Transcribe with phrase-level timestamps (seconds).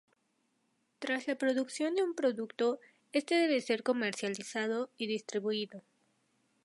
[0.97, 2.79] Tras la producción de un producto,
[3.13, 5.83] este debe ser comercializado y distribuido.